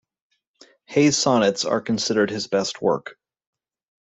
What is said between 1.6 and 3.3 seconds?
are considered his best work.